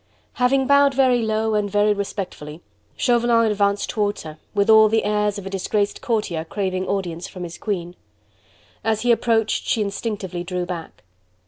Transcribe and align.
Having 0.41 0.65
bowed 0.65 0.95
very 0.95 1.21
low 1.21 1.53
and 1.53 1.69
very 1.69 1.93
respectfully, 1.93 2.59
Chauvelin 2.97 3.51
advanced 3.51 3.87
towards 3.91 4.23
her, 4.23 4.39
with 4.55 4.67
all 4.67 4.89
the 4.89 5.03
airs 5.03 5.37
of 5.37 5.45
a 5.45 5.49
disgraced 5.51 6.01
courtier 6.01 6.43
craving 6.43 6.87
audience 6.87 7.27
from 7.27 7.43
his 7.43 7.59
queen. 7.59 7.95
As 8.83 9.01
he 9.01 9.11
approached 9.11 9.67
she 9.67 9.79
instinctively 9.79 10.43
drew 10.43 10.65
back. 10.65 11.03